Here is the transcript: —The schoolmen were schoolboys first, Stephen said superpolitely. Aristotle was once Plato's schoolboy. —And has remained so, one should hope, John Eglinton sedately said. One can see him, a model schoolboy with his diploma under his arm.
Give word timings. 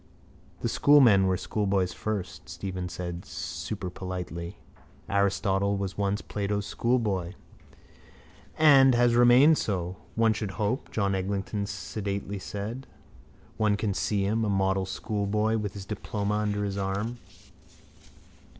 —The 0.61 0.67
schoolmen 0.67 1.27
were 1.27 1.37
schoolboys 1.37 1.93
first, 1.93 2.49
Stephen 2.49 2.89
said 2.89 3.23
superpolitely. 3.23 4.55
Aristotle 5.07 5.77
was 5.77 5.95
once 5.95 6.21
Plato's 6.23 6.65
schoolboy. 6.65 7.33
—And 8.57 8.95
has 8.95 9.13
remained 9.13 9.59
so, 9.59 9.97
one 10.15 10.33
should 10.33 10.57
hope, 10.57 10.89
John 10.89 11.13
Eglinton 11.13 11.67
sedately 11.67 12.39
said. 12.39 12.87
One 13.57 13.77
can 13.77 13.93
see 13.93 14.23
him, 14.25 14.43
a 14.43 14.49
model 14.49 14.87
schoolboy 14.87 15.57
with 15.59 15.73
his 15.75 15.85
diploma 15.85 16.33
under 16.33 16.65
his 16.65 16.79
arm. 16.79 17.19